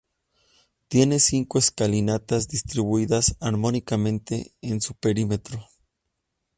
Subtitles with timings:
[0.87, 5.63] Tiene cinco escalinatas distribuidas armónicamente en su perímetro.